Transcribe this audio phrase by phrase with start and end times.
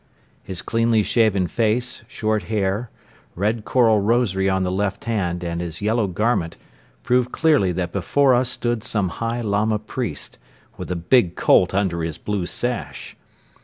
[0.41, 2.89] His cleanly shaven face, short hair,
[3.35, 6.57] red coral rosary on the left hand and his yellow garment
[7.03, 10.39] proved clearly that before us stood some high Lama Priest,
[10.75, 13.15] with a big Colt under his blue sash!